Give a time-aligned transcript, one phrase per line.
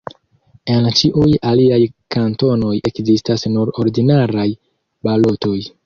[0.75, 1.79] En ĉiuj aliaj
[2.17, 4.51] kantonoj ekzistas nur ordinaraj
[5.09, 5.59] balotoj.